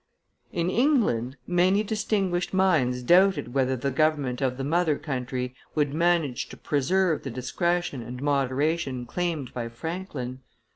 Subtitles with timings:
[0.51, 6.49] In England, many distinguished minds doubted whether the government of the mother country would manage
[6.49, 10.39] to preserve the discretion and moderation claimed by Franklin.